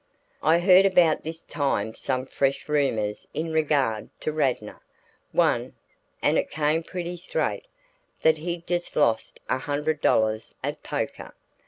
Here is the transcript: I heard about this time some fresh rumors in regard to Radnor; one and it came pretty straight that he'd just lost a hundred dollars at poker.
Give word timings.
I 0.41 0.57
heard 0.57 0.83
about 0.85 1.21
this 1.23 1.43
time 1.43 1.93
some 1.93 2.25
fresh 2.25 2.67
rumors 2.67 3.27
in 3.35 3.53
regard 3.53 4.09
to 4.21 4.31
Radnor; 4.31 4.81
one 5.31 5.75
and 6.23 6.39
it 6.39 6.49
came 6.49 6.81
pretty 6.81 7.17
straight 7.17 7.67
that 8.23 8.39
he'd 8.39 8.65
just 8.65 8.95
lost 8.95 9.39
a 9.47 9.59
hundred 9.59 10.01
dollars 10.01 10.55
at 10.63 10.81
poker. 10.81 11.35